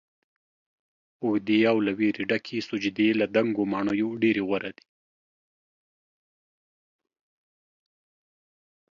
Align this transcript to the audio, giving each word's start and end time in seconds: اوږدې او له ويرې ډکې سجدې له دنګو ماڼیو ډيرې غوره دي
اوږدې 1.25 1.59
او 1.71 1.77
له 1.85 1.91
ويرې 1.97 2.23
ډکې 2.29 2.57
سجدې 2.69 3.07
له 3.19 3.25
دنګو 3.35 3.63
ماڼیو 3.73 4.09
ډيرې 4.21 4.43
غوره 4.47 4.71
دي 4.75 4.85